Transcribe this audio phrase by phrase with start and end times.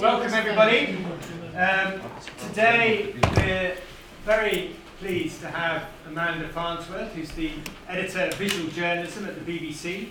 [0.00, 0.96] Welcome everybody.
[1.54, 2.00] Um,
[2.38, 3.76] today we're
[4.24, 7.50] very pleased to have Amanda Farnsworth, who's the
[7.86, 10.08] editor of visual journalism at the BBC.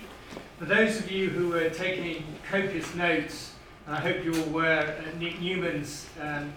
[0.60, 3.54] For those of you who were taking copious notes,
[3.88, 6.52] and I hope you all were at Nick Newman's um,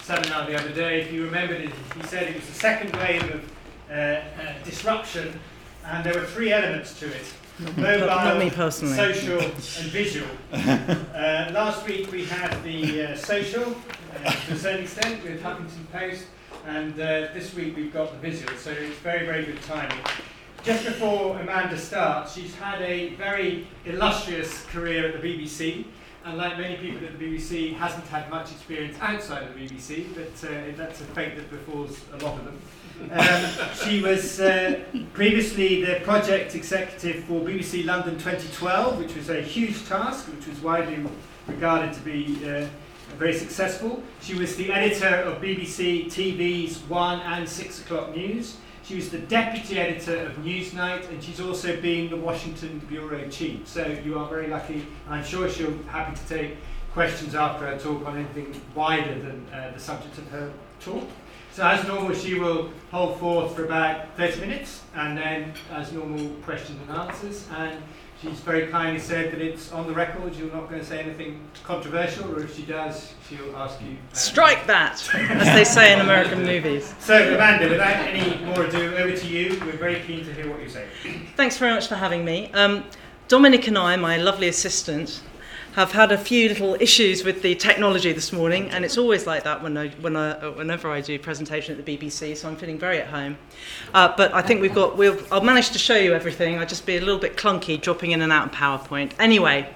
[0.00, 3.22] seminar the other day, if you remembered it, he said it was the second wave
[3.22, 3.52] of
[3.90, 4.20] uh, uh,
[4.64, 5.38] disruption,
[5.84, 8.94] and there were three elements to it mobile, Not me personally.
[8.94, 9.52] social, and
[9.90, 10.28] visual.
[10.52, 13.74] Uh, last week we had the uh, social,
[14.24, 16.26] uh, to a certain extent, with Huffington Post,
[16.66, 19.98] and uh, this week we've got the visual, so it's very, very good timing.
[20.62, 25.84] Just before Amanda starts, she's had a very illustrious career at the BBC,
[26.24, 30.06] and like many people at the BBC, hasn't had much experience outside of the BBC,
[30.14, 32.58] but uh, that's a fate that befalls a lot of them.
[33.10, 33.44] Um,
[33.74, 34.80] she was uh,
[35.12, 40.60] previously the project executive for BBC London 2012, which was a huge task, which was
[40.60, 41.04] widely
[41.46, 42.66] regarded to be uh,
[43.16, 44.02] very successful.
[44.20, 48.56] She was the editor of BBC TV's 1 and 6 o'clock news.
[48.82, 53.68] She was the deputy editor of Newsnight, and she's also been the Washington bureau chief.
[53.68, 56.56] So you are very lucky, and I'm sure she'll be happy to take
[56.92, 61.04] questions after her talk on anything wider than uh, the subject of her talk.
[61.58, 66.28] So as normal, she will hold forth for about 30 minutes, and then as normal,
[66.44, 67.48] questions and answers.
[67.52, 67.82] And
[68.22, 70.36] she's very kindly said that it's on the record.
[70.36, 73.96] You're not going to say anything controversial, or if she does, she'll ask you.
[74.12, 76.94] Strike that, as they say in American movies.
[77.00, 79.58] So Amanda, without any more ado, over to you.
[79.66, 80.86] We're very keen to hear what you say.
[81.34, 82.52] Thanks very much for having me.
[82.52, 82.84] Um,
[83.26, 85.24] Dominic and I, my lovely assistant,
[85.78, 89.44] have had a few little issues with the technology this morning, and it's always like
[89.44, 92.56] that when I, when I, whenever I do a presentation at the BBC, so I'm
[92.56, 93.38] feeling very at home.
[93.94, 96.58] Uh, but I think we've got, we'll, I'll manage to show you everything.
[96.58, 99.12] I'll just be a little bit clunky dropping in and out of PowerPoint.
[99.20, 99.72] Anyway,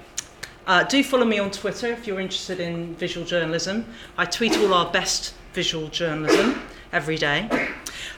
[0.67, 3.85] uh, do follow me on Twitter if you're interested in visual journalism.
[4.17, 6.61] I tweet all our best visual journalism
[6.93, 7.49] every day.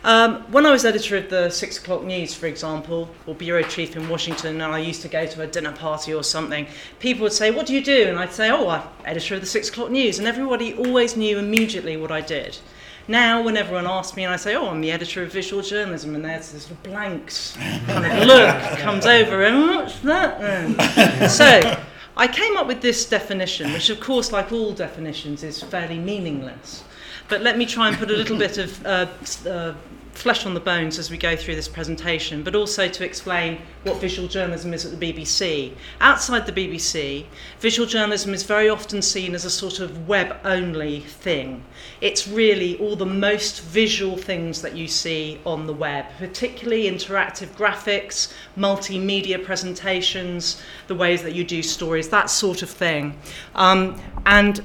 [0.03, 3.95] Um, when I was editor of the Six O'Clock News, for example, or bureau chief
[3.95, 6.67] in Washington, and I used to go to a dinner party or something,
[6.99, 8.07] people would say, What do you do?
[8.07, 10.19] And I'd say, Oh, I'm editor of the Six O'Clock News.
[10.19, 12.59] And everybody always knew immediately what I did.
[13.07, 16.13] Now, when everyone asks me and I say, Oh, I'm the editor of visual journalism,
[16.13, 17.57] and there's this blanks
[17.87, 21.29] kind of look comes over, and what's that then?
[21.29, 21.81] so,
[22.17, 26.83] I came up with this definition, which, of course, like all definitions, is fairly meaningless.
[27.27, 29.07] But let me try and put a little bit of uh,
[29.47, 29.73] uh,
[30.15, 33.97] flesh on the bones as we go through this presentation, but also to explain what
[33.97, 35.73] visual journalism is at the BBC.
[36.01, 37.25] Outside the BBC,
[37.59, 41.63] visual journalism is very often seen as a sort of web only thing.
[41.99, 47.49] It's really all the most visual things that you see on the web, particularly interactive
[47.49, 53.19] graphics, multimedia presentations, the ways that you do stories, that sort of thing.
[53.53, 54.61] Um, and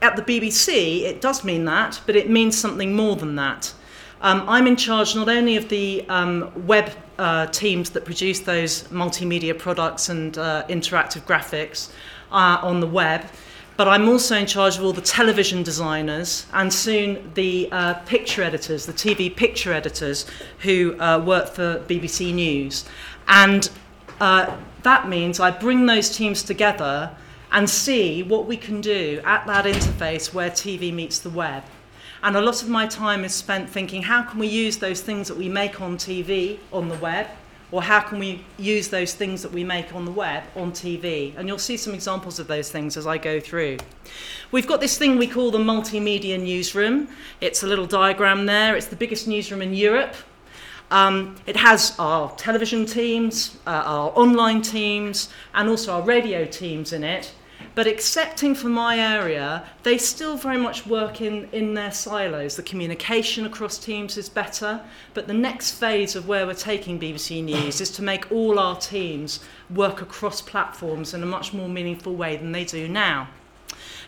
[0.00, 3.72] at the BBC, it does mean that, but it means something more than that.
[4.20, 8.84] Um, I'm in charge not only of the um, web uh, teams that produce those
[8.84, 11.90] multimedia products and uh, interactive graphics
[12.32, 13.26] uh, on the web,
[13.76, 18.42] but I'm also in charge of all the television designers and soon the uh, picture
[18.42, 20.26] editors, the TV picture editors
[20.60, 22.84] who uh, work for BBC News.
[23.28, 23.70] And
[24.20, 27.14] uh, that means I bring those teams together
[27.52, 31.64] and see what we can do at that interface where TV meets the web.
[32.22, 35.28] And a lot of my time is spent thinking how can we use those things
[35.28, 37.28] that we make on TV on the web,
[37.70, 41.36] or how can we use those things that we make on the web on TV?
[41.36, 43.76] And you'll see some examples of those things as I go through.
[44.50, 47.08] We've got this thing we call the multimedia newsroom.
[47.40, 48.74] It's a little diagram there.
[48.74, 50.14] It's the biggest newsroom in Europe.
[50.90, 56.94] Um, it has our television teams, uh, our online teams, and also our radio teams
[56.94, 57.32] in it.
[57.78, 62.56] But excepting for my area, they still very much work in, in their silos.
[62.56, 64.80] The communication across teams is better,
[65.14, 68.74] but the next phase of where we're taking BBC News is to make all our
[68.80, 69.38] teams
[69.72, 73.28] work across platforms in a much more meaningful way than they do now.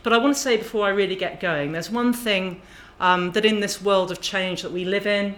[0.03, 2.63] But I want to say before I really get going, there's one thing
[2.99, 5.37] um, that in this world of change that we live in,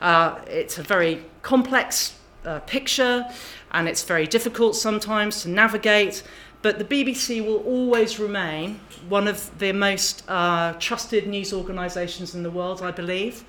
[0.00, 2.14] uh, it's a very complex
[2.44, 3.26] uh, picture
[3.72, 6.22] and it's very difficult sometimes to navigate.
[6.62, 12.44] But the BBC will always remain one of the most uh, trusted news organisations in
[12.44, 13.44] the world, I believe.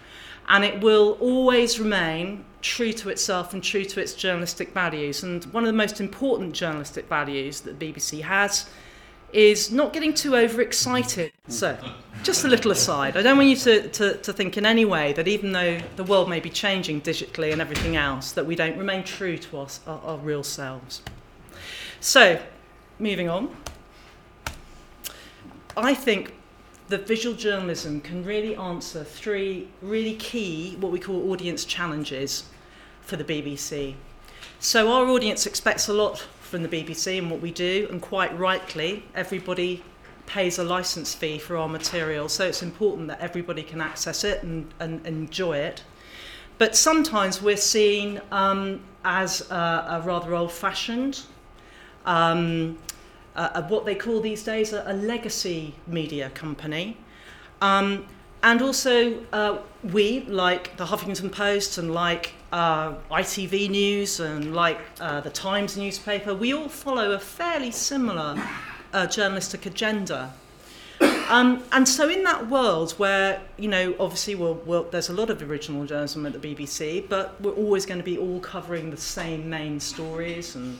[0.50, 5.24] And it will always remain true to itself and true to its journalistic values.
[5.24, 8.68] And one of the most important journalistic values that the BBC has
[9.32, 11.32] is not getting too overexcited.
[11.48, 11.78] So,
[12.24, 13.18] just a little aside.
[13.18, 16.04] I don't want you to, to, to think in any way that even though the
[16.04, 19.80] world may be changing digitally and everything else, that we don't remain true to us,
[19.88, 21.02] our, our real selves.
[22.00, 22.40] So,
[23.00, 23.56] moving on.
[25.76, 26.34] I think
[26.90, 32.46] that visual journalism can really answer three really key, what we call audience challenges
[33.02, 33.96] for the BBC.
[34.60, 38.38] So our audience expects a lot from the BBC and what we do, and quite
[38.38, 39.84] rightly, everybody
[40.26, 44.44] pays a license fee for our material, so it's important that everybody can access it
[44.44, 45.84] and, and enjoy it.
[46.60, 49.56] But sometimes we're seen um, as a,
[49.90, 51.24] a rather old fashioned,
[52.06, 52.78] um,
[53.36, 56.98] uh, what they call these days a, a legacy media company.
[57.62, 58.06] Um,
[58.44, 64.82] and also, uh, we, like the Huffington Post and like uh, ITV News and like
[65.00, 68.36] uh, the Times newspaper, we all follow a fairly similar
[68.92, 70.34] uh, journalistic agenda.
[71.30, 75.30] Um, and so, in that world where, you know, obviously we'll, we'll, there's a lot
[75.30, 78.98] of original journalism at the BBC, but we're always going to be all covering the
[78.98, 80.78] same main stories and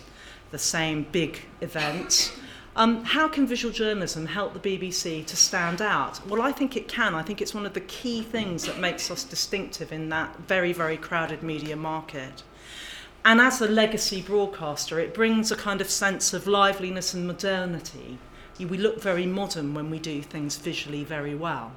[0.54, 2.32] the same big events.
[2.76, 6.26] Um, how can visual journalism help the BBC to stand out?
[6.28, 7.16] Well, I think it can.
[7.16, 10.72] I think it's one of the key things that makes us distinctive in that very,
[10.72, 12.44] very crowded media market.
[13.26, 18.20] And as a legacy broadcaster, it brings a kind of sense of liveliness and modernity.
[18.60, 21.72] We look very modern when we do things visually very well.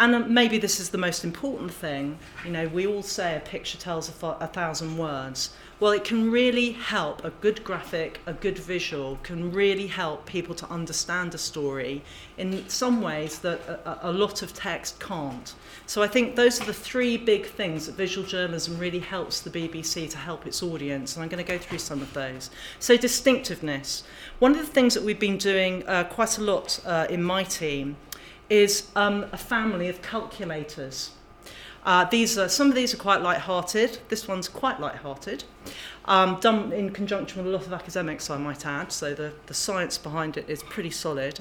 [0.00, 2.18] And um, maybe this is the most important thing.
[2.46, 5.50] You know, we all say a picture tells a, a thousand words.
[5.78, 10.54] Well, it can really help, a good graphic, a good visual can really help people
[10.54, 12.02] to understand a story
[12.38, 15.54] in some ways that a, a lot of text can't.
[15.84, 19.50] So I think those are the three big things that visual journalism really helps the
[19.50, 22.50] BBC to help its audience, and I'm going to go through some of those.
[22.78, 24.04] So, distinctiveness.
[24.38, 27.42] One of the things that we've been doing uh, quite a lot uh, in my
[27.42, 27.96] team
[28.50, 31.12] is um, a family of calculators.
[31.82, 33.98] Uh, these are, some of these are quite light-hearted.
[34.10, 35.44] This one's quite light-hearted.
[36.04, 39.54] Um, done in conjunction with a lot of academics, I might add, so the, the
[39.54, 41.40] science behind it is pretty solid.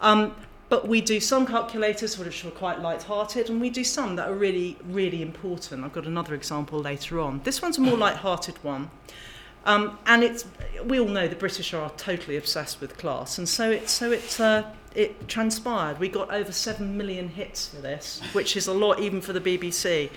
[0.00, 0.36] Um,
[0.68, 4.34] but we do some calculators which are quite light-hearted, and we do some that are
[4.34, 5.84] really, really important.
[5.84, 7.40] I've got another example later on.
[7.42, 8.90] This one's a more light-hearted one.
[9.66, 10.44] Um, and it's,
[10.84, 14.38] we all know the British are totally obsessed with class, and so it's, so it's,
[14.38, 15.98] uh, it transpired.
[15.98, 19.40] We got over 7 million hits for this, which is a lot even for the
[19.40, 20.10] BBC.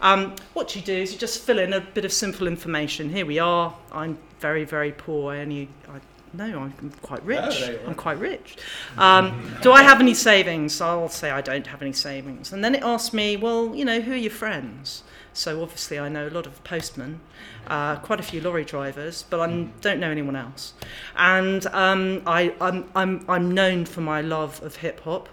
[0.00, 3.08] Um, what you do is you just fill in a bit of simple information.
[3.08, 3.74] Here we are.
[3.92, 5.32] I'm very, very poor.
[5.32, 6.00] I only, I,
[6.32, 7.40] no, I'm quite rich.
[7.40, 8.56] Oh, I'm quite rich.
[8.98, 10.80] Um, do I have any savings?
[10.80, 12.52] I'll say I don't have any savings.
[12.52, 15.02] And then it asks me, well, you know, who are your friends?
[15.32, 17.20] So obviously, I know a lot of postmen,
[17.66, 20.72] uh, quite a few lorry drivers, but I don't know anyone else.
[21.14, 25.28] And um, I, I'm, I'm, I'm known for my love of hip hop,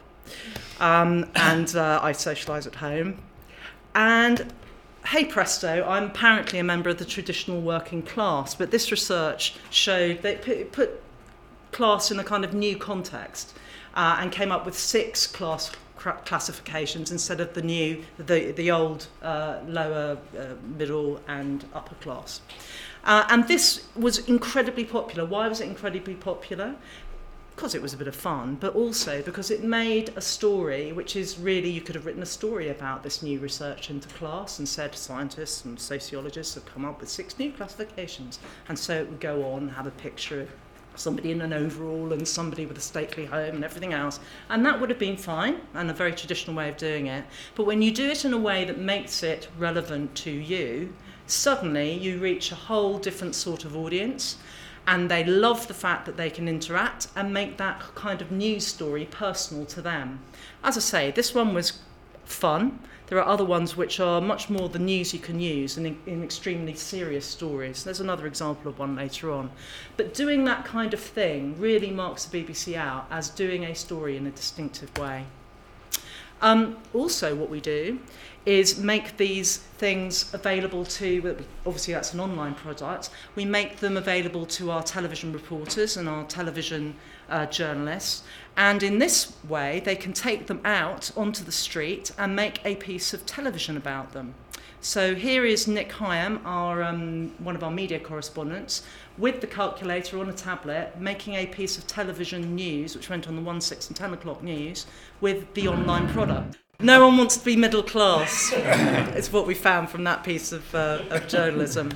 [0.81, 3.19] um, and uh, I socialise at home.
[3.95, 4.53] And
[5.05, 10.21] hey presto, I'm apparently a member of the traditional working class, but this research showed
[10.21, 11.01] they it put
[11.71, 13.53] class in a kind of new context
[13.95, 15.71] uh, and came up with six class
[16.25, 20.45] classifications instead of the new, the, the old uh, lower, uh,
[20.77, 22.41] middle, and upper class.
[23.05, 25.25] Uh, and this was incredibly popular.
[25.25, 26.75] Why was it incredibly popular?
[27.55, 31.15] Because it was a bit of fun, but also because it made a story, which
[31.15, 34.67] is really, you could have written a story about this new research into class and
[34.67, 38.39] said scientists and sociologists have come up with six new classifications.
[38.67, 40.50] And so it would go on, have a picture of
[40.95, 44.19] somebody in an overall and somebody with a stately home and everything else.
[44.50, 47.24] And that would have been fine and a very traditional way of doing it.
[47.55, 50.93] But when you do it in a way that makes it relevant to you,
[51.27, 54.38] suddenly you reach a whole different sort of audience.
[54.85, 58.67] And they love the fact that they can interact and make that kind of news
[58.67, 60.19] story personal to them.
[60.63, 61.79] As I say, this one was
[62.25, 62.79] fun.
[63.07, 65.97] There are other ones which are much more the news you can use and in,
[66.05, 67.83] in extremely serious stories.
[67.83, 69.51] There's another example of one later on.
[69.97, 74.17] But doing that kind of thing really marks the BBC out as doing a story
[74.17, 75.25] in a distinctive way.
[76.41, 77.99] Um, also, what we do
[78.45, 84.45] is make these things available to, obviously that's an online product, we make them available
[84.45, 86.95] to our television reporters and our television
[87.29, 88.23] uh, journalists.
[88.57, 92.75] And in this way, they can take them out onto the street and make a
[92.75, 94.35] piece of television about them.
[94.81, 98.83] So here is Nick Higham, our, um, one of our media correspondents,
[99.17, 103.38] with the calculator on a tablet, making a piece of television news, which went on
[103.38, 104.85] the 1, 6 and 10 o'clock news,
[105.21, 106.57] with the online product.
[106.80, 108.51] No one wants to be middle class.
[108.56, 111.92] it's what we found from that piece of, uh, of journalism.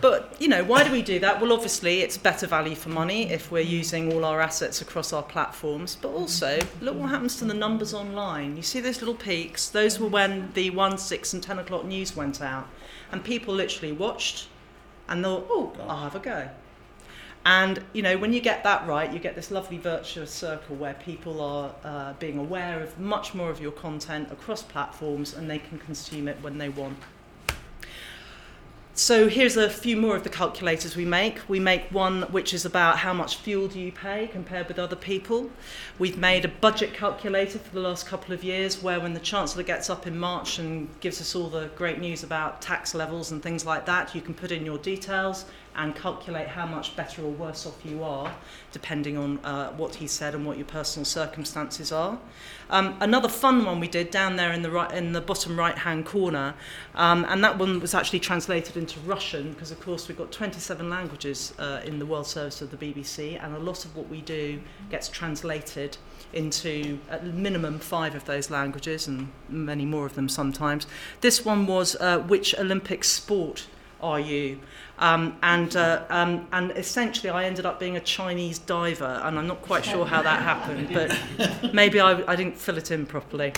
[0.00, 1.40] But, you know, why do we do that?
[1.40, 5.22] Well, obviously, it's better value for money if we're using all our assets across our
[5.22, 5.96] platforms.
[6.00, 8.56] But also, look what happens to the numbers online.
[8.56, 9.68] You see those little peaks?
[9.68, 12.68] Those were when the 1, 6, and 10 o'clock news went out.
[13.12, 14.48] And people literally watched
[15.08, 16.50] and thought, oh, I'll have a go.
[17.46, 20.94] And you know, when you get that right, you get this lovely virtuous circle where
[20.94, 25.60] people are uh, being aware of much more of your content across platforms, and they
[25.60, 26.98] can consume it when they want.
[28.98, 31.46] So here's a few more of the calculators we make.
[31.48, 34.96] We make one which is about how much fuel do you pay compared with other
[34.96, 35.50] people.
[35.98, 39.64] We've made a budget calculator for the last couple of years where when the Chancellor
[39.64, 43.42] gets up in March and gives us all the great news about tax levels and
[43.42, 45.44] things like that, you can put in your details
[45.76, 48.34] and calculate how much better or worse off you are,
[48.72, 52.18] depending on uh, what he said and what your personal circumstances are.
[52.70, 56.06] Um, another fun one we did down there in the right, in the bottom right-hand
[56.06, 56.54] corner,
[56.94, 60.88] um, and that one was actually translated into Russian because, of course, we've got 27
[60.88, 64.20] languages uh, in the world service of the BBC, and a lot of what we
[64.22, 65.98] do gets translated
[66.32, 70.86] into at minimum five of those languages and many more of them sometimes.
[71.20, 73.66] This one was uh, which Olympic sport
[74.06, 74.58] are you?
[74.98, 79.46] Um, and, uh, um, and essentially, I ended up being a Chinese diver, and I'm
[79.46, 83.52] not quite sure how that happened, but maybe I, I didn't fill it in properly.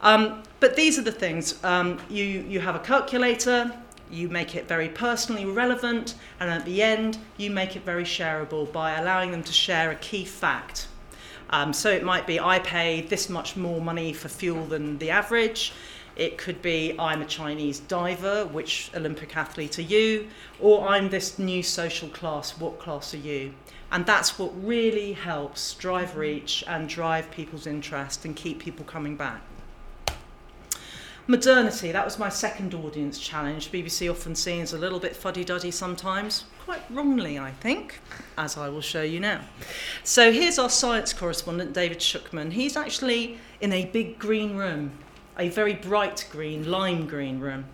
[0.00, 3.72] Um, but these are the things um, you, you have a calculator,
[4.10, 8.70] you make it very personally relevant, and at the end, you make it very shareable
[8.70, 10.88] by allowing them to share a key fact.
[11.50, 15.10] Um, so it might be I pay this much more money for fuel than the
[15.10, 15.72] average.
[16.16, 20.28] It could be I'm a Chinese diver, which Olympic athlete are you?
[20.60, 23.54] Or I'm this new social class, what class are you?
[23.90, 29.16] And that's what really helps drive reach and drive people's interest and keep people coming
[29.16, 29.40] back.
[31.26, 33.72] Modernity, that was my second audience challenge.
[33.72, 38.00] BBC often seen as a little bit fuddy duddy sometimes, quite wrongly, I think,
[38.36, 39.40] as I will show you now.
[40.02, 42.52] So here's our science correspondent, David Shukman.
[42.52, 44.92] He's actually in a big green room
[45.38, 47.64] a very bright green, lime green room.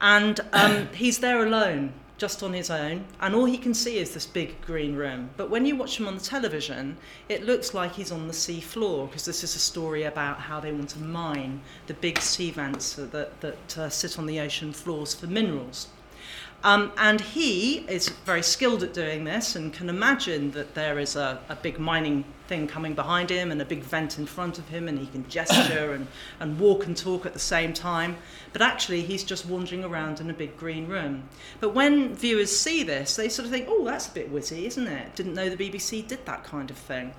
[0.00, 4.12] And um, he's there alone, just on his own, and all he can see is
[4.12, 5.30] this big green room.
[5.36, 6.96] But when you watch him on the television,
[7.28, 10.60] it looks like he's on the sea floor, because this is a story about how
[10.60, 14.72] they want to mine the big sea vents that, that uh, sit on the ocean
[14.72, 15.88] floors for minerals.
[16.64, 21.14] Um, and he is very skilled at doing this and can imagine that there is
[21.14, 24.68] a, a big mining thing coming behind him and a big vent in front of
[24.68, 26.06] him, and he can gesture and,
[26.40, 28.16] and walk and talk at the same time.
[28.52, 31.24] But actually, he's just wandering around in a big green room.
[31.60, 34.86] But when viewers see this, they sort of think, oh, that's a bit witty, isn't
[34.86, 35.14] it?
[35.14, 37.12] Didn't know the BBC did that kind of thing.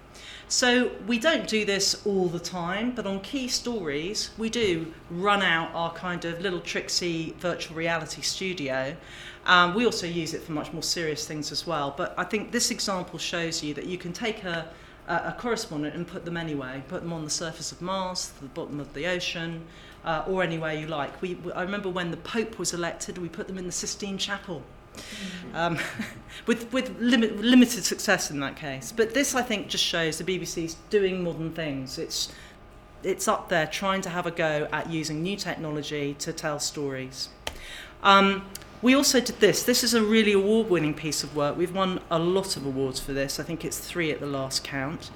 [0.48, 5.44] So we don't do this all the time, but on key stories, we do run
[5.44, 8.98] out our kind of little tricksy virtual reality studio.
[9.46, 11.94] Um, we also use it for much more serious things as well.
[11.96, 14.70] But I think this example shows you that you can take a,
[15.10, 18.80] a correspondent and put them anyway, Put them on the surface of Mars, the bottom
[18.80, 19.66] of the ocean,
[20.06, 21.22] uh, or anywhere you like.
[21.22, 24.62] We, I remember when the Pope was elected, we put them in the Sistine Chapel.
[24.96, 25.56] Mm-hmm.
[25.56, 25.80] Um,
[26.46, 28.92] with with limit, limited success in that case.
[28.92, 31.98] But this, I think, just shows the BBC's doing modern things.
[31.98, 32.32] It's
[33.02, 37.30] it's up there trying to have a go at using new technology to tell stories.
[38.04, 38.46] Um,
[38.82, 39.64] we also did this.
[39.64, 41.58] This is a really award winning piece of work.
[41.58, 43.40] We've won a lot of awards for this.
[43.40, 45.12] I think it's three at the last count.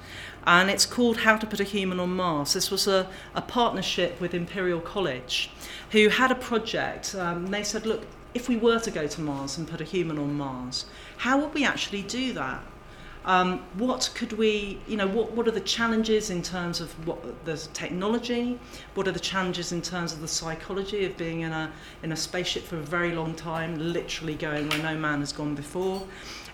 [0.46, 2.52] And it's called How to Put a Human on Mars.
[2.52, 5.50] This was a, a partnership with Imperial College,
[5.92, 7.14] who had a project.
[7.14, 8.02] Um, they said, look,
[8.34, 10.84] if we were to go to Mars and put a human on Mars,
[11.18, 12.62] how would we actually do that?
[13.26, 17.44] Um, what could we, you know, what, what are the challenges in terms of what
[17.46, 18.58] the technology?
[18.94, 22.16] What are the challenges in terms of the psychology of being in a, in a
[22.16, 26.02] spaceship for a very long time, literally going where no man has gone before?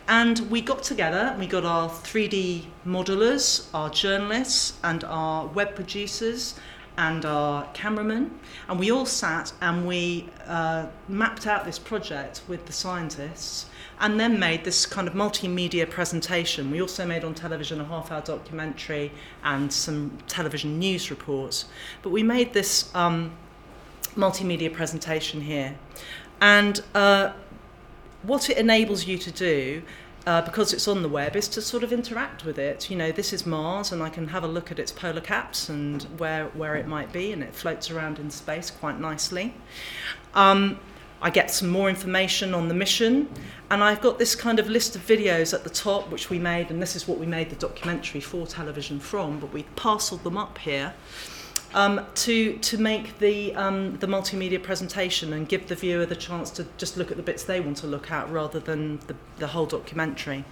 [0.06, 6.54] And we got together, we got our 3D modelers, our journalists, and our web producers,
[6.98, 12.66] and our cameraman, and we all sat and we uh, mapped out this project with
[12.66, 13.69] the scientists
[14.00, 16.71] and then made this kind of multimedia presentation.
[16.71, 19.12] We also made on television a half hour documentary
[19.45, 21.66] and some television news reports.
[22.02, 23.33] But we made this um,
[24.16, 25.76] multimedia presentation here.
[26.40, 27.33] And uh,
[28.23, 29.83] what it enables you to do
[30.26, 32.90] uh, because it's on the web, is to sort of interact with it.
[32.90, 35.69] You know, this is Mars, and I can have a look at its polar caps
[35.69, 39.54] and where, where it might be, and it floats around in space quite nicely.
[40.35, 40.78] Um,
[41.22, 43.28] I get some more information on the mission,
[43.70, 46.70] and I've got this kind of list of videos at the top, which we made,
[46.70, 50.38] and this is what we made the documentary for television from, but we parceled them
[50.38, 50.94] up here.
[51.74, 56.50] Um, to to make the um, the multimedia presentation and give the viewer the chance
[56.50, 59.48] to just look at the bits they want to look at rather than the, the
[59.48, 60.44] whole documentary.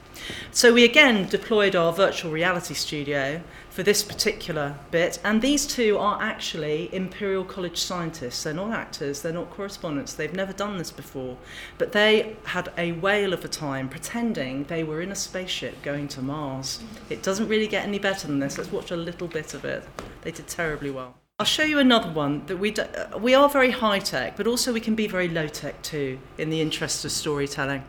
[0.50, 5.98] So we again deployed our virtual reality studio for this particular bit, and these two
[5.98, 8.42] are actually Imperial College scientists.
[8.42, 11.36] They're not actors, they're not correspondents, they've never done this before,
[11.78, 16.08] but they had a whale of a time pretending they were in a spaceship going
[16.08, 16.80] to Mars.
[17.08, 18.58] It doesn't really get any better than this.
[18.58, 19.84] Let's watch a little bit of it.
[20.22, 21.14] They did terribly well.
[21.40, 24.48] I'll show you another one that we do, uh, we are very high tech, but
[24.48, 27.84] also we can be very low tech too, in the interest of storytelling.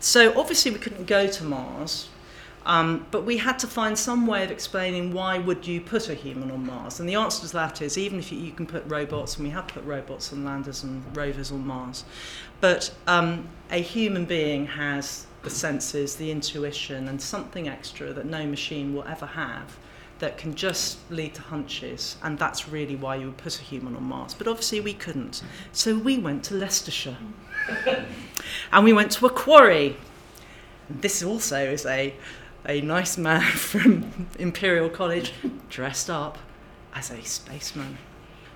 [0.00, 2.08] So obviously we couldn't go to Mars,
[2.64, 6.14] um, but we had to find some way of explaining why would you put a
[6.14, 8.82] human on Mars, and the answer to that is even if you, you can put
[8.86, 12.04] robots, and we have put robots and landers and rovers on Mars,
[12.62, 18.46] but um, a human being has the senses, the intuition, and something extra that no
[18.46, 19.76] machine will ever have
[20.24, 23.94] that can just lead to hunches, and that's really why you would put a human
[23.94, 24.32] on Mars.
[24.32, 25.42] But obviously, we couldn't.
[25.70, 27.18] So we went to Leicestershire.
[28.72, 29.98] and we went to a quarry.
[30.88, 32.14] This also is a,
[32.66, 35.34] a nice man from Imperial College
[35.68, 36.38] dressed up
[36.94, 37.98] as a spaceman.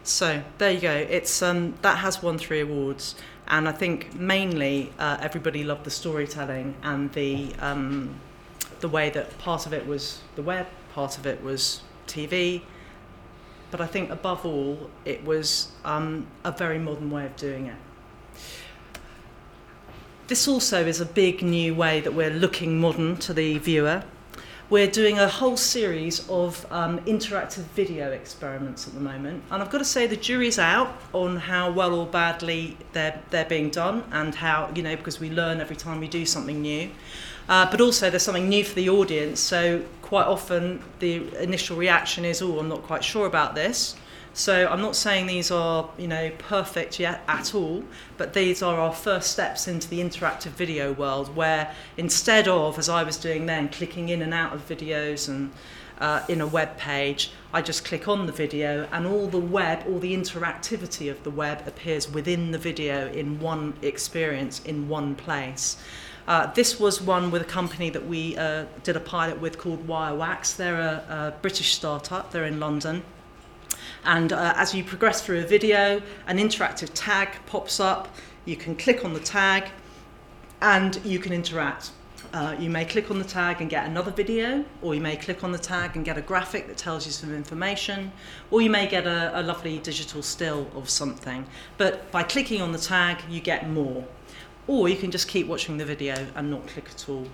[0.05, 0.95] So there you go.
[0.95, 3.15] It's um, that has won three awards,
[3.47, 8.19] and I think mainly uh, everybody loved the storytelling and the um,
[8.81, 10.67] the way that part of it was the web,
[10.99, 12.61] part of it was TV,
[13.71, 17.77] but I think above all it was um, a very modern way of doing it.
[20.27, 24.03] This also is a big new way that we're looking modern to the viewer.
[24.71, 29.71] We're doing a whole series of um, interactive video experiments at the moment, and I've
[29.71, 34.03] got to say the jury's out on how well or badly they're they're being done,
[34.11, 36.91] and how you know because we learn every time we do something new.
[37.49, 42.25] Uh, but also there's something new for the audience, so quite often the initial reaction
[42.25, 43.95] is, "Oh, I'm not quite sure about this."
[44.33, 47.85] So I'm not saying these are, you know, perfect yet at all,
[48.17, 52.89] but these are our first steps into the interactive video world where instead of, as
[52.89, 55.51] I was doing then, clicking in and out of videos and
[55.99, 59.85] uh, in a web page, I just click on the video and all the web,
[59.89, 65.17] all the interactivity of the web appears within the video in one experience, in one
[65.17, 65.77] place.
[66.29, 69.89] Uh, this was one with a company that we uh, did a pilot with called
[69.89, 70.57] Wirewax.
[70.57, 73.03] They're a, a British startup, they're in London.
[74.05, 78.15] And uh, as you progress through a video, an interactive tag pops up.
[78.45, 79.71] You can click on the tag
[80.61, 81.93] and you can interact.
[82.35, 85.43] Uh, you may click on the tag and get another video, or you may click
[85.43, 88.13] on the tag and get a graphic that tells you some information,
[88.51, 91.47] or you may get a, a lovely digital still of something.
[91.79, 94.05] But by clicking on the tag, you get more.
[94.69, 97.27] Or you can just keep watching the video and not click at all.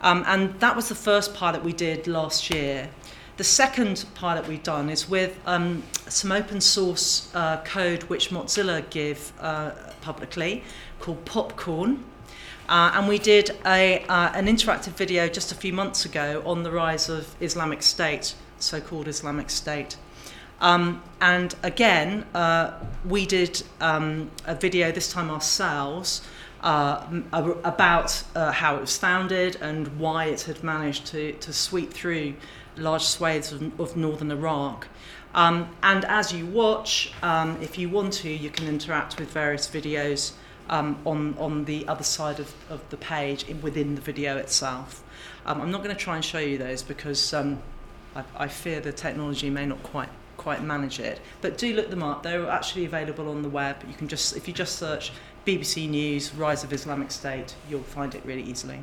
[0.00, 2.88] Um, and that was the first pilot we did last year.
[3.36, 8.88] The second pilot we've done is with um, some open source uh, code which Mozilla
[8.90, 10.62] give uh, publicly
[11.00, 12.04] called Popcorn.
[12.68, 16.62] Uh, and we did a, uh, an interactive video just a few months ago on
[16.62, 19.96] the rise of Islamic State, so called Islamic State.
[20.60, 22.72] Um, and again, uh,
[23.04, 26.22] we did um, a video this time ourselves
[26.62, 31.92] uh, about uh, how it was founded and why it had managed to, to sweep
[31.92, 32.34] through
[32.76, 34.88] large swathes of, of northern Iraq.
[35.34, 39.68] Um, and as you watch, um, if you want to, you can interact with various
[39.68, 40.32] videos
[40.68, 45.02] um, on, on the other side of, of the page in, within the video itself.
[45.46, 47.62] Um, I'm not going to try and show you those because um,
[48.14, 50.08] I, I fear the technology may not quite
[50.40, 51.20] quite manage it.
[51.42, 52.22] But do look them up.
[52.22, 53.76] They're actually available on the web.
[53.86, 55.12] You can just if you just search
[55.46, 58.80] BBC News Rise of Islamic State, you'll find it really easily.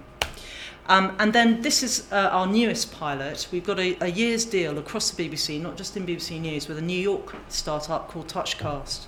[0.88, 3.48] Um, and then this is uh, our newest pilot.
[3.52, 6.78] We've got a, a year's deal across the BBC, not just in BBC News, with
[6.78, 9.08] a New York startup called Touchcast.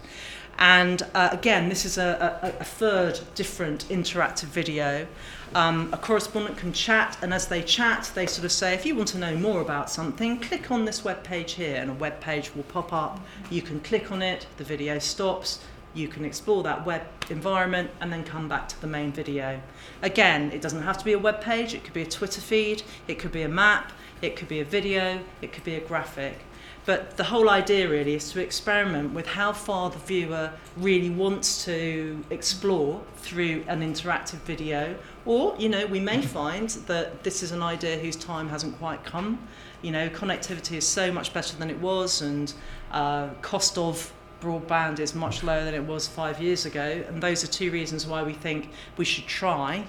[0.58, 2.10] And uh, again, this is a,
[2.42, 5.08] a, a third different interactive video.
[5.56, 8.96] Um, a correspondent can chat, and as they chat, they sort of say, if you
[8.96, 12.20] want to know more about something, click on this web page here, and a web
[12.20, 13.20] page will pop up.
[13.50, 15.60] You can click on it, the video stops,
[15.96, 19.60] you can explore that web environment and then come back to the main video.
[20.04, 22.84] Again, it doesn't have to be a web page, it could be a Twitter feed,
[23.08, 26.40] it could be a map, it could be a video, it could be a graphic.
[26.90, 31.64] But the whole idea really is to experiment with how far the viewer really wants
[31.66, 34.96] to explore through an interactive video.
[35.24, 39.04] Or, you know, we may find that this is an idea whose time hasn't quite
[39.04, 39.38] come.
[39.84, 42.52] You know, connectivity is so much better than it was, and
[42.90, 47.04] uh, cost of broadband is much lower than it was five years ago.
[47.08, 49.86] And those are two reasons why we think we should try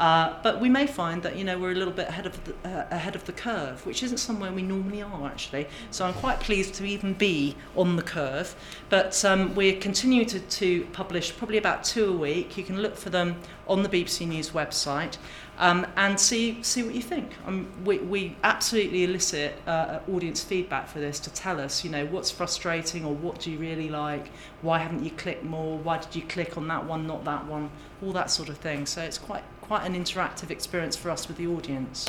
[0.00, 2.54] Uh, but we may find that you know we're a little bit ahead of the,
[2.66, 5.68] uh, ahead of the curve, which isn't somewhere we normally are actually.
[5.90, 8.54] So I'm quite pleased to even be on the curve.
[8.88, 12.56] But um, we're continuing to, to publish probably about two a week.
[12.56, 13.36] You can look for them
[13.68, 15.18] on the BBC News website
[15.58, 17.32] um, and see see what you think.
[17.46, 22.06] Um, we, we absolutely elicit uh, audience feedback for this to tell us, you know,
[22.06, 24.30] what's frustrating or what do you really like,
[24.62, 27.70] why haven't you clicked more, why did you click on that one, not that one,
[28.02, 28.86] all that sort of thing.
[28.86, 32.06] So it's quite quite an interactive experience for us with the audience.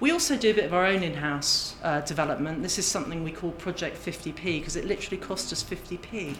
[0.00, 2.62] We also do a bit of our own in-house uh, development.
[2.62, 6.36] This is something we call Project 50p because it literally cost us 50p.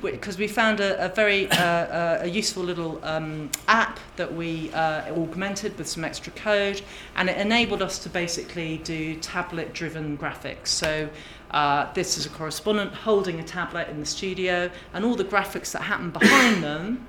[0.00, 4.72] Because we found a, a very uh, uh, a useful little um, app that we
[4.72, 6.82] uh, augmented with some extra code,
[7.16, 10.68] and it enabled us to basically do tablet-driven graphics.
[10.68, 11.08] So
[11.50, 15.72] uh, this is a correspondent holding a tablet in the studio, and all the graphics
[15.72, 17.04] that happen behind them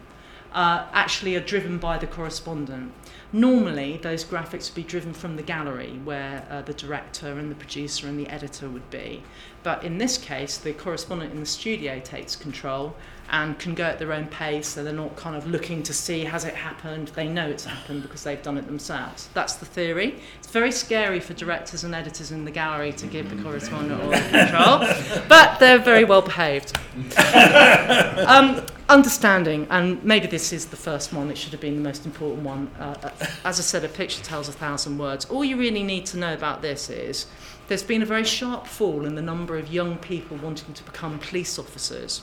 [0.56, 2.94] uh, actually are driven by the correspondent.
[3.34, 7.56] Normally, those graphics would be driven from the gallery where uh, the director and the
[7.56, 9.22] producer and the editor would be.
[9.66, 12.96] But in this case, the correspondent in the studio takes control
[13.32, 16.24] and can go at their own pace, so they're not kind of looking to see
[16.24, 17.08] has it happened.
[17.16, 19.28] They know it's happened because they've done it themselves.
[19.34, 20.20] That's the theory.
[20.38, 24.12] It's very scary for directors and editors in the gallery to give the correspondent all
[24.12, 26.78] the control, but they're very well behaved.
[28.28, 32.06] um, understanding, and maybe this is the first one, it should have been the most
[32.06, 32.70] important one.
[32.80, 33.10] Uh,
[33.44, 35.26] as I said, a picture tells a thousand words.
[35.26, 37.26] All you really need to know about this is
[37.68, 41.20] there's been a very sharp fall in the number of young people wanting to become
[41.20, 42.22] police officers.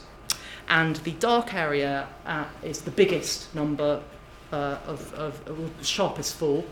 [0.68, 4.02] And the dark area uh, is the biggest number
[4.52, 6.64] uh, of, of, of sharpest fall,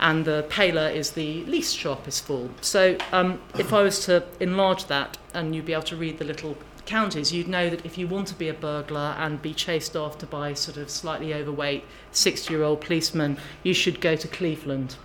[0.00, 2.50] and the paler is the least sharpest fall.
[2.62, 6.24] So um, if I was to enlarge that, and you'd be able to read the
[6.24, 9.94] little counties, you'd know that if you want to be a burglar and be chased
[9.94, 14.96] after by sort of slightly overweight 60 year old policemen, you should go to Cleveland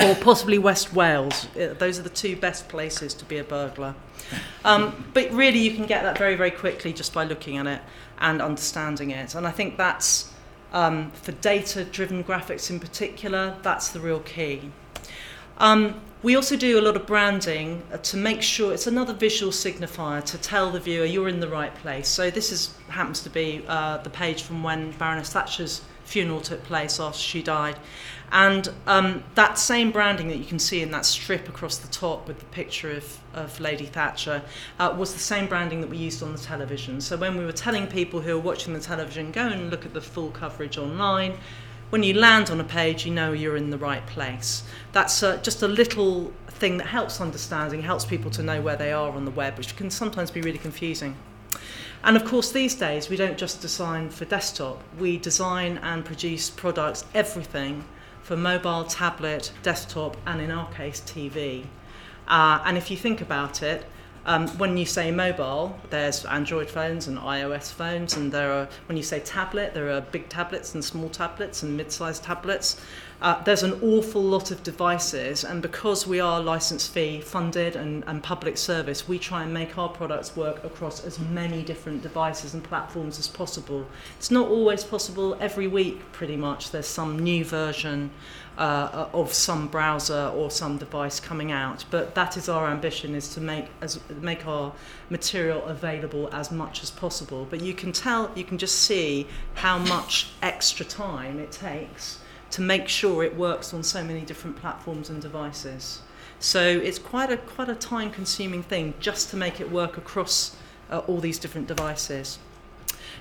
[0.00, 1.46] or possibly West Wales.
[1.56, 3.94] Uh, Those are the two best places to be a burglar.
[4.64, 7.80] Um, but really, you can get that very, very quickly just by looking at it
[8.18, 9.34] and understanding it.
[9.34, 10.32] And I think that's,
[10.72, 14.70] um, for data driven graphics in particular, that's the real key.
[15.58, 19.52] Um, we also do a lot of branding uh, to make sure it's another visual
[19.52, 22.08] signifier to tell the viewer you're in the right place.
[22.08, 26.62] So this is happens to be uh, the page from when Baroness Thatcher's funeral took
[26.64, 27.76] place after she died.
[28.32, 32.26] And um, that same branding that you can see in that strip across the top
[32.26, 34.42] with the picture of, of Lady Thatcher
[34.78, 37.00] uh, was the same branding that we used on the television.
[37.00, 39.94] So when we were telling people who are watching the television, go and look at
[39.94, 41.34] the full coverage online,
[41.90, 44.64] when you land on a page, you know you're in the right place.
[44.92, 48.92] That's uh, just a little thing that helps understanding, helps people to know where they
[48.92, 51.16] are on the web, which can sometimes be really confusing.
[52.06, 56.50] And of course, these days, we don't just design for desktop, we design and produce
[56.50, 57.84] products, everything
[58.22, 61.64] for mobile, tablet, desktop, and in our case, TV.
[62.28, 63.86] Uh, and if you think about it,
[64.26, 68.96] um, when you say mobile, there's Android phones and iOS phones, and there are, when
[68.96, 72.80] you say tablet, there are big tablets and small tablets and mid sized tablets.
[73.22, 78.02] Uh, there's an awful lot of devices, and because we are license fee funded and,
[78.08, 82.52] and public service, we try and make our products work across as many different devices
[82.52, 83.86] and platforms as possible.
[84.18, 86.72] It's not always possible every week, pretty much.
[86.72, 88.10] There's some new version
[88.58, 91.84] uh, of some browser or some device coming out.
[91.90, 94.72] But that is our ambition: is to make as make our
[95.10, 97.46] material available as much as possible.
[97.48, 102.62] But you can tell, you can just see how much extra time it takes to
[102.62, 106.00] make sure it works on so many different platforms and devices.
[106.38, 110.56] So it's quite a quite a time-consuming thing just to make it work across
[110.90, 112.38] uh, all these different devices.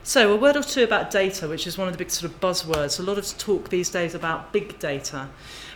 [0.08, 2.40] So, a word or two about data, which is one of the big sort of
[2.40, 3.00] buzzwords.
[3.00, 5.30] A lot of talk these days about big data.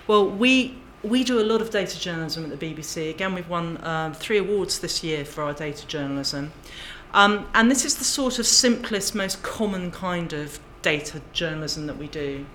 [0.05, 3.09] Well, we we do a lot of data journalism at the BBC.
[3.09, 6.51] Again, we've won um, three awards this year for our data journalism.
[7.11, 11.97] Um, and this is the sort of simplest, most common kind of data journalism that
[11.97, 12.45] we do.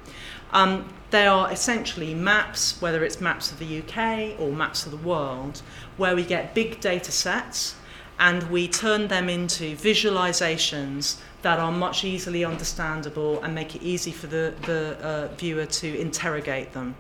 [0.52, 5.08] Um, they are essentially maps, whether it's maps of the UK or maps of the
[5.08, 5.60] world,
[5.96, 7.74] where we get big data sets
[8.18, 14.12] and we turn them into visualizations that are much easily understandable and make it easy
[14.12, 16.94] for the, the uh, viewer to interrogate them.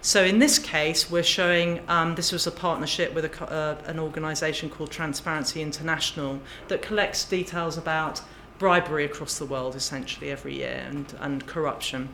[0.00, 3.98] So in this case, we're showing um, this was a partnership with a, uh, an
[3.98, 8.20] organisation called Transparency International that collects details about
[8.58, 12.08] bribery across the world, essentially every year, and, and corruption.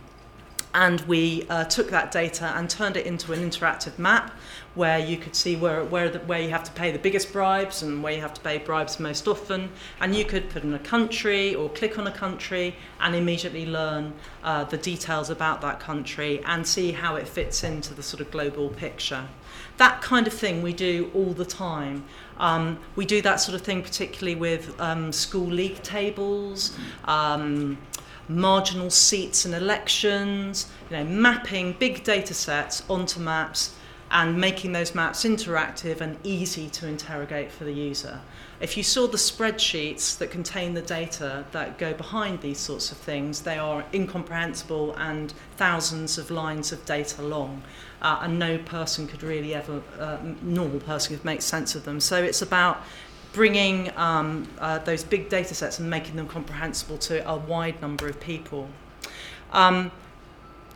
[0.74, 4.32] And we uh, took that data and turned it into an interactive map
[4.74, 7.82] where you could see where, where, the, where you have to pay the biggest bribes
[7.82, 9.70] and where you have to pay bribes most often.
[10.00, 14.12] And you could put in a country or click on a country and immediately learn
[14.44, 18.30] uh, the details about that country and see how it fits into the sort of
[18.30, 19.24] global picture.
[19.78, 22.04] That kind of thing we do all the time.
[22.38, 26.76] Um, we do that sort of thing particularly with um, school league tables.
[27.04, 27.78] Um,
[28.28, 33.74] marginal seats in elections, you know, mapping big data sets onto maps
[34.10, 38.20] and making those maps interactive and easy to interrogate for the user.
[38.60, 42.98] If you saw the spreadsheets that contain the data that go behind these sorts of
[42.98, 47.62] things, they are incomprehensible and thousands of lines of data long.
[48.00, 52.00] Uh, and no person could really ever, uh, normal person could make sense of them.
[52.00, 52.82] So it's about
[53.38, 58.08] bringing um, uh, those big data sets and making them comprehensible to a wide number
[58.08, 58.68] of people.
[59.52, 59.92] Um,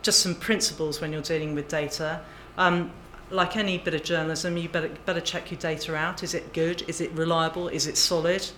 [0.01, 2.21] just some principles when you're dealing with data.
[2.57, 2.89] Um,
[3.29, 6.23] like any bit of journalism, you better, better check your data out.
[6.23, 6.85] Is it good?
[6.87, 7.67] Is it reliable?
[7.67, 8.49] Is it solid?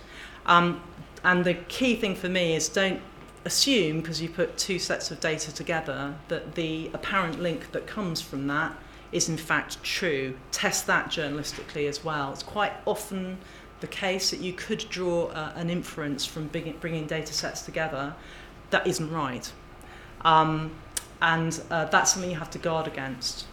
[0.46, 0.80] Um,
[1.24, 3.00] and the key thing for me is don't
[3.44, 8.22] assume, because you put two sets of data together, that the apparent link that comes
[8.22, 8.72] from that
[9.10, 10.36] is in fact true.
[10.52, 12.32] Test that journalistically as well.
[12.32, 13.38] It's quite often
[13.80, 18.14] the case that you could draw uh, an inference from bringing data sets together
[18.70, 19.52] that isn't right.
[20.22, 20.72] Um,
[21.22, 23.46] and uh, that's something you have to guard against.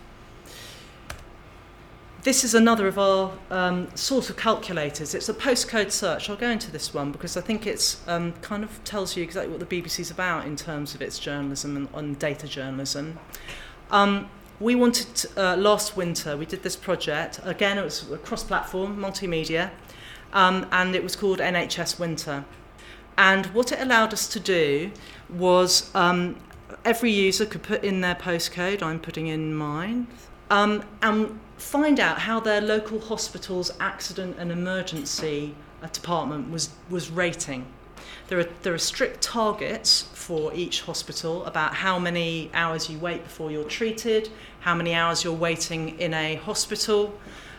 [2.23, 5.13] This is another of our um, sort of calculators.
[5.13, 6.29] It's a postcode search.
[6.29, 9.51] I'll go into this one because I think it's um, kind of tells you exactly
[9.51, 13.19] what the BBC is about in terms of its journalism and on data journalism.
[13.91, 18.95] Um, we wanted to, uh, last winter we did this project again it was cross-platform
[18.97, 19.71] multimedia
[20.33, 22.43] um, and it was called NHS Winter.
[23.17, 24.91] And what it allowed us to do
[25.29, 26.35] was um,
[26.83, 30.07] every user could put in their postcode, I'm putting in mine,
[30.49, 35.55] um, and find out how their local hospital's accident and emergency
[35.91, 37.65] department was, was rating.
[38.27, 43.23] There are, there are strict targets for each hospital about how many hours you wait
[43.23, 44.29] before you're treated,
[44.61, 47.13] how many hours you're waiting in a hospital,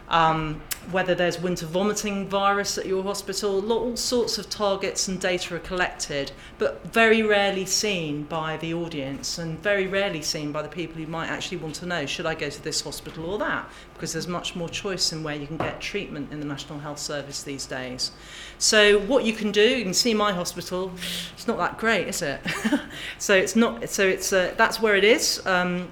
[0.08, 5.56] um, whether there's winter vomiting virus at your hospital, all sorts of targets and data
[5.56, 10.68] are collected, but very rarely seen by the audience and very rarely seen by the
[10.68, 13.68] people who might actually want to know should I go to this hospital or that?
[13.94, 16.98] Because there's much more choice in where you can get treatment in the National Health
[16.98, 18.12] Service these days.
[18.58, 20.92] So, what you can do, you can see my hospital,
[21.32, 22.40] it's not that great, is it?
[23.18, 25.44] so, it's not, so it's, uh, that's where it is.
[25.46, 25.88] Um,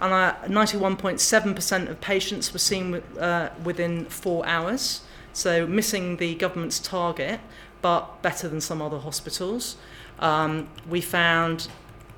[0.00, 0.12] and
[0.52, 5.02] 91.7% of patients were seen uh, within four hours,
[5.32, 7.40] so missing the government's target,
[7.82, 9.76] but better than some other hospitals.
[10.18, 11.68] Um, we found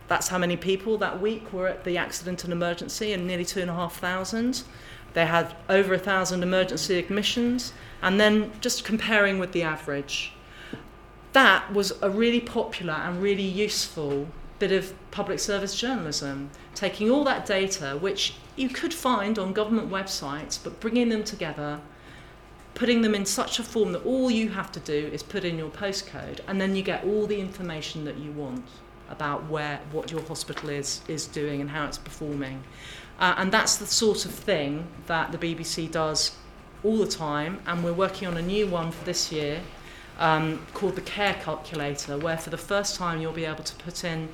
[0.09, 3.61] that's how many people that week were at the accident and emergency, and nearly two
[3.61, 4.63] and a half thousand.
[5.15, 10.33] They had over a thousand emergency admissions, and then just comparing with the average.
[11.33, 17.25] That was a really popular and really useful bit of public service journalism, taking all
[17.25, 21.81] that data, which you could find on government websites, but bringing them together,
[22.75, 25.59] putting them in such a form that all you have to do is put in
[25.59, 28.65] your postcode, and then you get all the information that you want
[29.09, 32.63] about where what your hospital is is doing and how it's performing.
[33.19, 36.33] Uh, and that's the sort of thing that the BBC does
[36.83, 39.61] all the time, and we're working on a new one for this year
[40.19, 44.05] um, called the Care Calculator, where for the first time you'll be able to put
[44.05, 44.29] in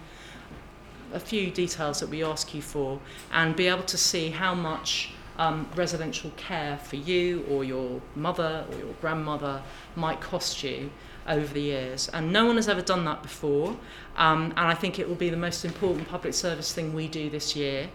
[1.13, 2.99] a few details that we ask you for
[3.33, 8.67] and be able to see how much um, residential care for you or your mother
[8.71, 9.63] or your grandmother
[9.97, 10.91] might cost you
[11.27, 12.09] over the years.
[12.09, 13.77] And no one has ever done that before.
[14.17, 17.31] Um, and I think it will be the most important public service thing we do
[17.31, 17.89] this year.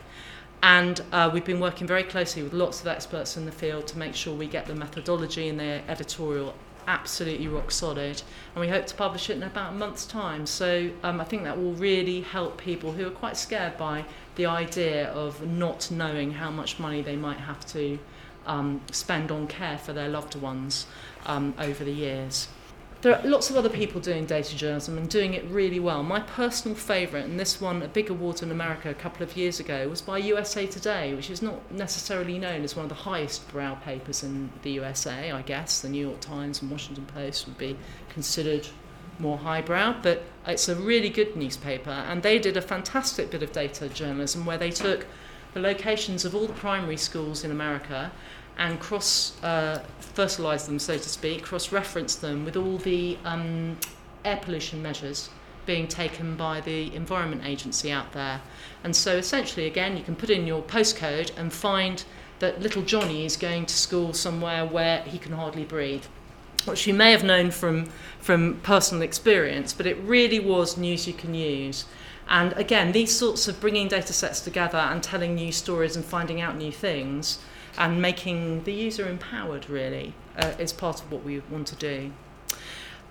[0.64, 3.98] And uh, we've been working very closely with lots of experts in the field to
[3.98, 6.56] make sure we get the methodology and the editorial
[6.88, 8.22] absolutely rock solid.
[8.56, 10.46] And we hope to publish it in about a month's time.
[10.46, 14.46] So um, I think that will really help people who are quite scared by the
[14.46, 18.00] idea of not knowing how much money they might have to
[18.46, 20.88] um, spend on care for their loved ones
[21.26, 22.48] um, over the years.
[23.08, 26.04] There are lots of other people doing data journalism and doing it really well.
[26.04, 29.62] My personal favourite, and this won a big award in America a couple of years
[29.62, 33.50] ago, was by USA Today, which is not necessarily known as one of the highest
[33.50, 35.80] brow papers in the USA, I guess.
[35.80, 37.78] The New York Times and Washington Post would be
[38.10, 38.68] considered
[39.20, 43.54] more highbrow, but it's a really good newspaper, and they did a fantastic bit of
[43.54, 45.06] data journalism where they took
[45.54, 48.12] the locations of all the primary schools in America
[48.58, 53.78] and cross uh, fertilise them, so to speak, cross reference them with all the um,
[54.26, 55.30] air pollution measures
[55.66, 58.42] being taken by the Environment Agency out there.
[58.84, 62.04] And so essentially, again, you can put in your postcode and find
[62.40, 66.06] that little Johnny is going to school somewhere where he can hardly breathe,
[66.66, 67.90] which you may have known from,
[68.20, 71.86] from personal experience, but it really was news you can use.
[72.30, 76.42] And again, these sorts of bringing data sets together and telling new stories and finding
[76.42, 77.40] out new things
[77.78, 82.12] and making the user empowered really uh, is part of what we want to do.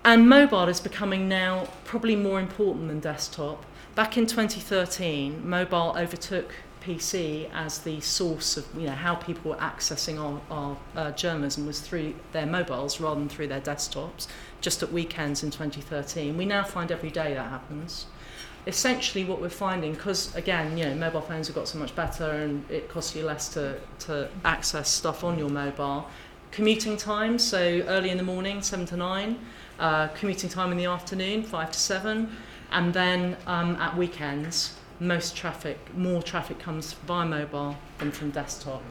[0.03, 3.65] And mobile is becoming now probably more important than desktop.
[3.95, 9.57] Back in 2013, mobile overtook PC as the source of you know how people were
[9.57, 14.27] accessing our, our uh, journalism was through their mobiles rather than through their desktops.
[14.61, 18.05] Just at weekends in 2013, we now find every day that happens
[18.67, 22.29] essentially what we're finding, because again, you know, mobile phones have got so much better
[22.29, 26.05] and it costs you less to, to access stuff on your mobile.
[26.51, 29.39] Commuting time, so early in the morning, 7 to 9,
[29.79, 32.29] uh, commuting time in the afternoon, 5 to 7,
[32.71, 38.81] and then um, at weekends, most traffic, more traffic comes via mobile than from desktop.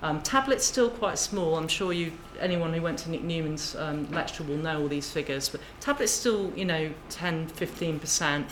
[0.00, 1.56] Um, tablets still quite small.
[1.56, 5.10] I'm sure you, anyone who went to Nick Newman's um, lecture will know all these
[5.10, 5.48] figures.
[5.48, 8.46] But tablets still, you know, 10, 15 percent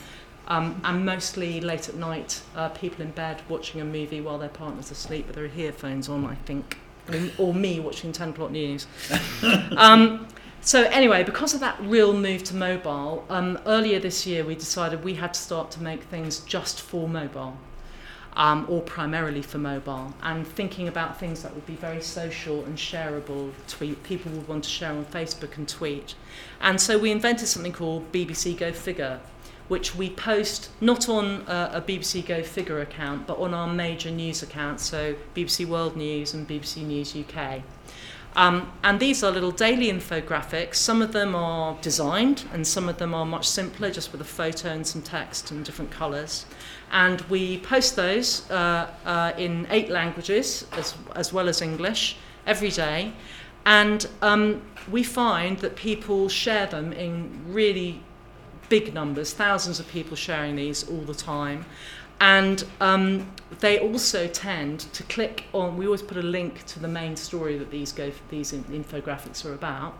[0.49, 4.49] um, and mostly late at night, uh, people in bed watching a movie while their
[4.49, 6.79] partner's asleep with their earphones on, I think,
[7.39, 8.87] or, me watching 10 o'clock news.
[9.77, 10.27] um,
[10.61, 15.05] so anyway, because of that real move to mobile, um, earlier this year we decided
[15.05, 17.57] we had to start to make things just for mobile.
[18.39, 22.77] Um, or primarily for mobile, and thinking about things that would be very social and
[22.77, 26.15] shareable, tweet people would want to share on Facebook and tweet.
[26.61, 29.21] And so we invented something called BBC Go Figure,
[29.69, 34.11] which we post not on a, a BBC Go Figure account, but on our major
[34.11, 37.63] news accounts, so BBC World News and BBC News UK.
[38.37, 40.75] Um, and these are little daily infographics.
[40.75, 44.25] Some of them are designed, and some of them are much simpler, just with a
[44.25, 46.45] photo and some text and different colours.
[46.93, 52.71] And we post those uh, uh, in eight languages, as, as well as English, every
[52.71, 53.15] day.
[53.65, 58.03] And um, we find that people share them in really
[58.69, 61.65] big numbers, thousands of people sharing these all the time.
[62.21, 66.89] And um, they also tend to click on, we always put a link to the
[66.89, 69.99] main story that these, go, these infographics are about.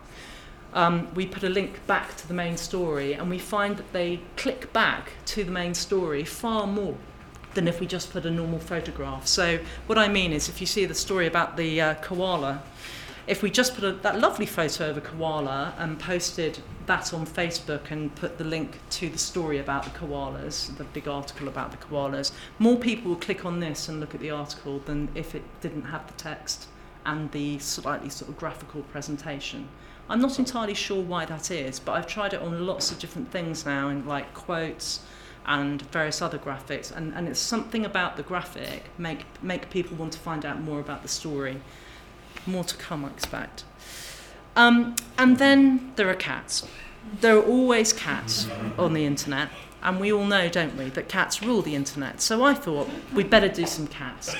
[0.73, 4.19] Um, we put a link back to the main story, and we find that they
[4.35, 6.95] click back to the main story far more
[7.53, 9.27] than if we just put a normal photograph.
[9.27, 12.61] So, what I mean is, if you see the story about the uh, koala,
[13.27, 17.25] if we just put a, that lovely photo of a koala and posted that on
[17.25, 21.71] Facebook and put the link to the story about the koalas, the big article about
[21.71, 25.35] the koalas, more people will click on this and look at the article than if
[25.35, 26.67] it didn't have the text
[27.05, 29.67] and the slightly sort of graphical presentation.
[30.09, 33.29] I'm not entirely sure why that is, but I've tried it on lots of different
[33.29, 35.01] things now, in like quotes
[35.45, 40.13] and various other graphics, and, and it's something about the graphic make make people want
[40.13, 41.61] to find out more about the story.
[42.47, 43.65] More to come, I expect.
[44.55, 46.67] Um, and then there are cats.
[47.21, 49.49] There are always cats on the internet,
[49.83, 52.21] and we all know, don't we, that cats rule the internet.
[52.21, 54.35] So I thought we'd better do some cats.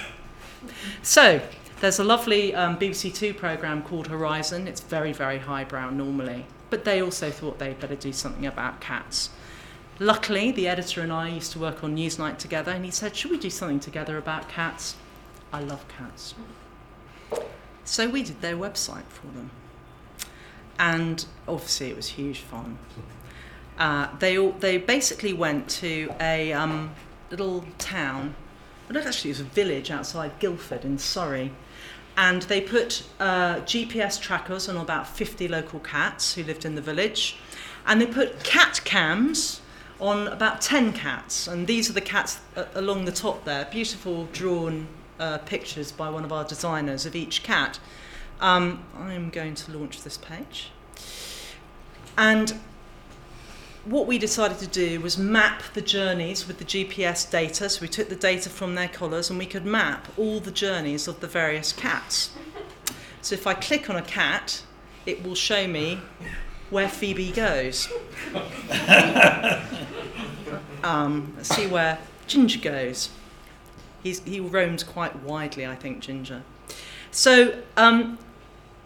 [1.04, 1.42] So
[1.82, 4.68] there's a lovely um, BBC Two programme called Horizon.
[4.68, 9.30] It's very, very highbrow normally, but they also thought they'd better do something about cats.
[10.00, 13.32] Luckily, the editor and I used to work on Newsnight together, and he said, Should
[13.32, 14.96] we do something together about cats?
[15.52, 16.36] I love cats.
[17.88, 19.50] So we did their website for them.
[20.78, 22.78] And obviously, it was huge fun.
[23.80, 26.92] Uh, they, all, they basically went to a um,
[27.32, 28.36] little town,
[28.90, 31.52] well, actually, it was a village outside Guildford in Surrey.
[32.18, 36.82] And they put uh, GPS trackers on about 50 local cats who lived in the
[36.82, 37.38] village.
[37.86, 39.62] And they put cat cams
[40.02, 41.48] on about 10 cats.
[41.48, 44.88] And these are the cats uh, along the top there, beautiful drawn
[45.20, 47.80] uh, pictures by one of our designers of each cat.
[48.40, 50.70] Um, I'm going to launch this page.
[52.18, 52.60] And
[53.86, 57.70] what we decided to do was map the journeys with the GPS data.
[57.70, 61.08] So we took the data from their collars and we could map all the journeys
[61.08, 62.32] of the various cats.
[63.22, 64.64] So if I click on a cat,
[65.06, 66.02] it will show me
[66.70, 67.88] where Phoebe goes.
[70.84, 73.10] um, let's see where Ginger goes.
[74.08, 76.42] He's, he roams quite widely, I think, Ginger.
[77.12, 78.18] So um,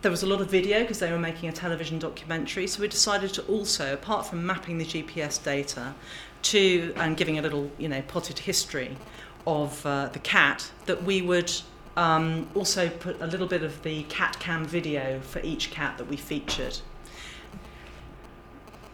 [0.02, 2.66] there was a lot of video because they were making a television documentary.
[2.66, 5.94] So we decided to also, apart from mapping the GPS data,
[6.42, 8.98] to and giving a little, you know, potted history
[9.46, 11.52] of uh, the cat, that we would
[11.96, 16.08] um, also put a little bit of the cat cam video for each cat that
[16.08, 16.80] we featured.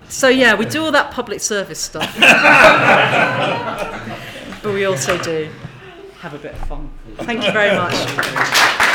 [0.09, 2.13] So yeah, we do all that public service stuff,
[4.61, 5.49] but we also do
[6.19, 6.89] have a bit of fun.
[7.17, 8.87] Thank you very much.